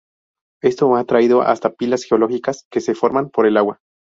Esto 0.63 0.95
ha 0.95 1.03
traído 1.05 1.43
hasta 1.43 1.75
pilas 1.75 2.05
geológicas, 2.05 2.65
que 2.71 2.81
se 2.81 2.95
forman 2.95 3.29
por 3.29 3.45
el 3.45 3.55
agua. 3.55 3.81